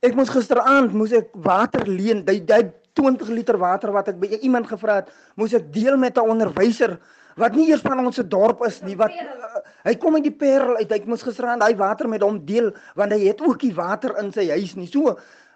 [0.00, 2.24] Ek moes gisteraand moes ek water leen.
[2.24, 6.18] Dit dit 20 liter water wat ek by iemand gevra het, moes ek deel met
[6.18, 6.98] 'n onderwyser
[7.40, 10.34] wat nie eers van ons se dorp is nie wat uh, hy kom uit die
[10.34, 13.74] Parel uit hy moes gisteraan daai water met hom deel want hy het ook die
[13.74, 15.14] water in sy huis nie so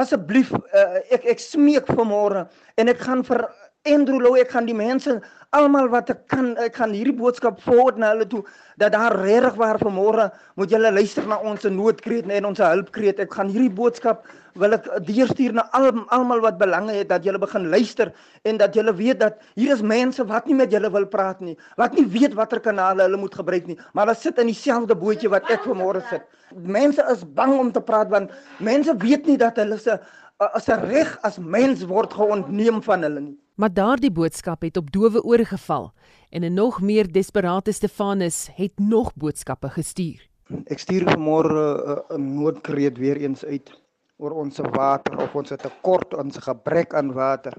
[0.00, 2.46] asseblief uh, ek ek smeek vanmôre
[2.76, 3.46] en ek gaan vir
[3.86, 5.20] Andrew Lou ek gaan die mense
[5.56, 8.42] almal wat ek kan ek gaan hierdie boodskap voort na hulle toe
[8.82, 13.38] dat daar regtig waar vanmôre moet julle luister na ons noodkreet en ons hulpkreet ek
[13.38, 14.26] gaan hierdie boodskap
[14.60, 18.12] wil ek deurstuur na al almal wat belange het dat julle begin luister
[18.48, 21.56] en dat julle weet dat hier is mense wat nie met julle wil praat nie,
[21.76, 25.30] wat nie weet watter kanale hulle moet gebruik nie, maar hulle sit in dieselfde bootjie
[25.32, 26.24] wat ek vanmôre sit.
[26.54, 29.98] Mense is bang om te praat want mense weet nie dat hulle se
[30.38, 33.36] as 'n reg as mens word geontneem van hulle nie.
[33.56, 35.92] Maar daardie boodskap het op dowe ore geval
[36.30, 40.28] en 'n nog meer desperate Stefanus het nog boodskappe gestuur.
[40.64, 43.82] Ek stuur vanmôre 'n noodkreet weer eens uit
[44.16, 47.52] oor ons water of ons tekort ons gebrek aan water.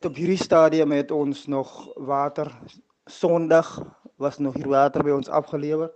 [0.00, 2.58] Op hierdie stadium het ons nog water.
[3.04, 3.82] Sondag
[4.16, 5.90] was nog hier water by ons afgelewer.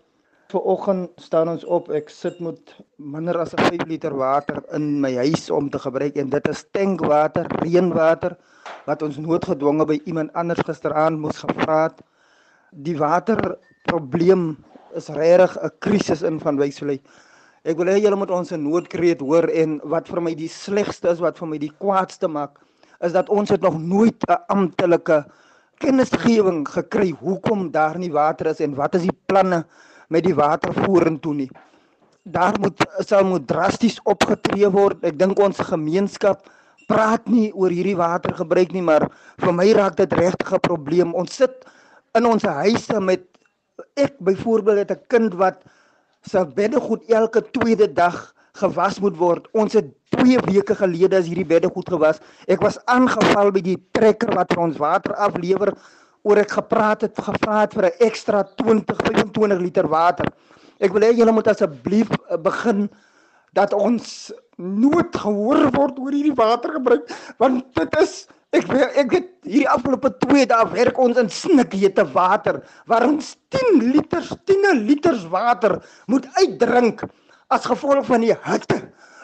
[0.46, 1.88] Vanoggend staan ons op.
[1.90, 2.70] Ek sit met
[3.02, 7.48] minder as 5 liter water in my huis om te gebruik en dit is tankwater,
[7.64, 8.36] reënwater
[8.86, 11.98] wat ons noodgedwonge by iemand anders gisteraand moes gevra het.
[12.86, 14.52] Die waterprobleem
[14.94, 17.00] is regtig 'n krisis in van Wysvlei.
[17.64, 21.10] Ek wil hê julle moet ons 'n noodkreet hoor en wat vir my die slegste
[21.10, 22.62] is wat vir my die kwaadste maak
[23.02, 25.26] is dat ons het nog nooit 'n amptelike
[25.82, 29.66] kennisgewing gekry hoekom daar nie water is en wat is die planne
[30.08, 31.50] met die water vorentoe nie.
[32.22, 35.04] Daar moet sal moet drasties opgetree word.
[35.06, 36.48] Ek dink ons gemeenskap
[36.90, 39.08] praat nie oor hierdie watergebruik nie, maar
[39.42, 41.14] vir my raak dit regtig 'n probleem.
[41.14, 41.66] Ons sit
[42.14, 43.22] in ons huise met
[43.96, 45.62] ek byvoorbeeld het 'n kind wat
[46.22, 49.48] se beddegoed elke tweede dag gewas moet word.
[49.52, 52.20] Ons het 2 weke gelede as hierdie beddegoed gewas.
[52.48, 55.74] Ek was aangeval by die trekker wat ons water aflewer
[56.26, 60.26] oor ek gepraat het gevra het vir 'n ekstra 20 25 liter water.
[60.80, 62.90] Ek wil hê julle moet asseblief eh, begin
[63.54, 67.06] dat ons nood gehoor word oor hierdie watergebruik
[67.38, 68.68] want dit is Ek
[69.02, 74.30] ek het hierdie afgelope 2 dae werk ons in snikhete water waar ons 10 liters,
[74.46, 77.02] 10 liters water moet uitdrink
[77.52, 78.78] as gevolg van die hitte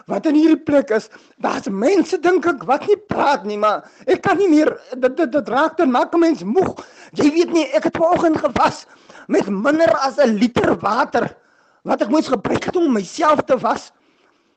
[0.07, 1.09] wat in hierdie plek is.
[1.43, 5.33] Daar's mense dink ek wat nie praat nie, maar ek kan nie meer dit dit,
[5.33, 6.75] dit raak dan maak 'n mens moeg.
[7.13, 8.87] Jy weet nie, ek het vanoggend gewas
[9.29, 11.31] met minder as 'n liter water
[11.85, 13.93] wat ek moes gebruik het om myself te was.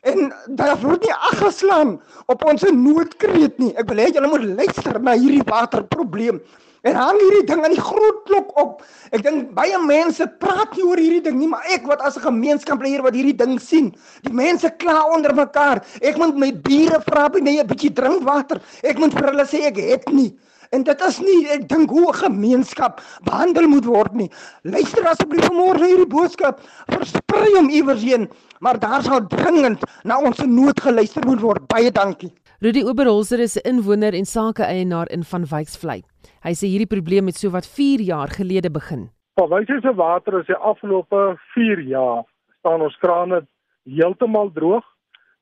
[0.06, 3.74] En daar word nie aggeslaan op ons noodkreet nie.
[3.76, 6.42] Ek wil hê julle moet luister na hierdie waterprobleem.
[6.86, 8.84] En hang hierdie ding aan die groot klok op.
[9.10, 12.28] Ek dink baie mense praat nie oor hierdie ding nie, maar ek wat as 'n
[12.28, 13.90] gemeenskap hier wat hierdie ding sien,
[14.22, 15.82] die mense kla onder mekaar.
[16.02, 18.62] Ek moet my bure vra by my 'n bietjie drinkwater.
[18.84, 20.38] Ek moet vir hulle sê ek het nie.
[20.72, 24.30] En dit is nie ek dink hoe 'n gemeenskap behandel moet word nie.
[24.64, 26.62] Luister asseblief na hierdie boodskap.
[26.88, 28.30] Versprei hom iewers heen,
[28.60, 31.68] maar daar sal dringend na ons nood geluister moet word.
[31.68, 32.32] Baie dankie.
[32.60, 36.04] Rudy Oberholzer is 'n inwoner en sake-eienaar in Van Wyksvlei.
[36.44, 39.10] Hy sê hierdie probleem het sowat 4 jaar gelede begin.
[39.36, 42.24] Van Wyksvlei se water is die afgelope 4 jaar
[42.60, 43.48] staan ons krane
[43.84, 44.86] heeltemal droog,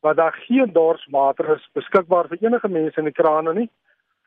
[0.02, 3.70] want daar geen dorswater is beskikbaar vir enige mense in die krane nie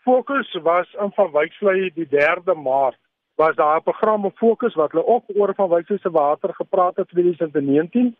[0.05, 2.99] fokus was in van Wyksvlei die 3de Maart
[3.35, 6.97] was daar 'n program op fokus wat hulle ook oor van Wyksvlei se water gepraat
[6.97, 8.17] het in 2019.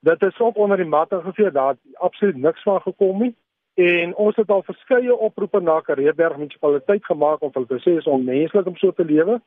[0.00, 3.34] Dit is ook onder die matte gevee daar absoluut niks van gekom nie
[3.74, 8.10] en ons het al verskeie oproepe na Kareeberg munisipaliteit gemaak om hulle te sê is
[8.10, 9.40] onmenslik om so te lewe.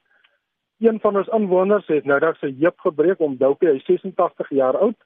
[0.83, 4.77] Een van ons inwoners het nou dat sy heup gebreek om Doupie, hy 86 jaar
[4.77, 4.97] oud.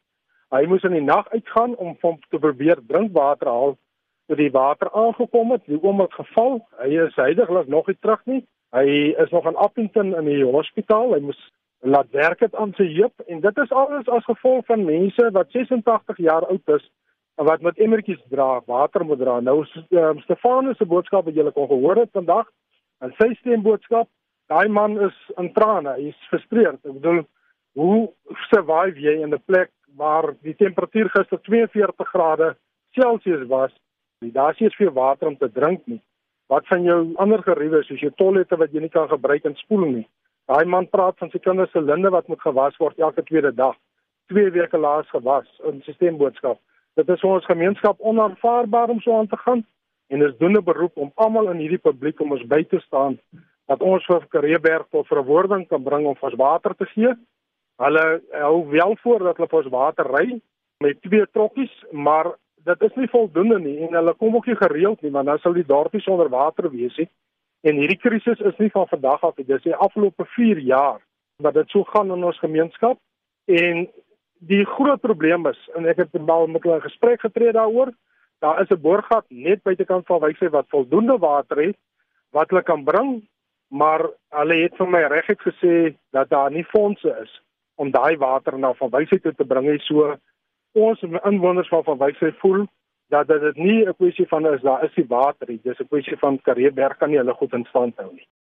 [0.52, 3.78] Hy moes in die nag uitgaan om om te probeer drinkwater haal
[4.28, 6.60] toe die water aangekom het, die oom het geval.
[6.80, 8.42] Hy is heidaglik nog nie terug nie.
[8.72, 11.14] Hy is nog in Appington in die hospitaal.
[11.14, 11.40] Hy moes
[11.82, 15.52] laat werk het aan sy heup en dit is alles as gevolg van mense wat
[15.52, 16.86] 86 jaar oud is
[17.36, 19.40] wat met emmertjies dra, water moet dra.
[19.40, 22.50] Nou um, Stefanus se boodskap wat julle kon gehoor het vandag,
[23.02, 24.10] en sy stemboodskap,
[24.52, 25.96] daai man is in trane.
[25.98, 26.82] Hy is frustreerd.
[26.86, 27.24] Ek bedoel,
[27.80, 28.12] hoe
[28.50, 32.56] survive jy in 'n plek waar die temperatuur gister 42 grade
[32.92, 33.72] Celsius was
[34.22, 36.02] Daar's nie eens vir water om te drink nie.
[36.46, 39.96] Wat van jou ander geriewe soos jou toilette wat jy nie kan gebruik in spoeling
[39.96, 40.08] nie.
[40.46, 43.74] Daai man praat van sy kinders se linde wat moet gewas word elke tweede dag.
[44.30, 46.60] 2 weke laas gewas in stemboodskap.
[47.00, 49.64] Dit is vir ons gemeenskap onaanvaarbaar om so aan te gaan
[50.12, 53.20] en is doen 'n beroep om almal in hierdie publiek om ons by te staan
[53.68, 57.14] dat ons vir Kareeberg tot verwoording kan bring om ons water te gee.
[57.78, 60.42] Hulle hou wel voor dat hulle vir ons water ry
[60.84, 65.02] met twee trokkies, maar dit is nie voldoende nie en hulle kom ook nie gereeld
[65.02, 67.10] nie want dan sal die dorpies onder water wees nie.
[67.62, 69.46] En hierdie krisis is nie van vandag af nie.
[69.46, 71.00] Dis die afgelope 4 jaar
[71.38, 73.00] wat dit so gaan in ons gemeenskap
[73.46, 73.88] en
[74.48, 77.94] die groot probleem is en ek het wel met hulle gesprek getree daaroor.
[78.42, 81.78] Daar is 'n boorgat net buitekant van Wyksy wat voldoende water het
[82.32, 83.28] wat hulle kan bring,
[83.68, 87.42] maar hulle het vir my regtig gesê dat daar nie fondse is
[87.76, 89.80] om daai water na van Wyksy toe te bring nie.
[89.80, 90.16] So
[90.74, 92.66] ons inwoners van van Wyksy voel
[93.10, 96.18] dat dit nie 'n kwessie van is daar is die water nie, dis 'n kwessie
[96.18, 98.28] van Kareeberg kan nie hulle goed in stand hou nie.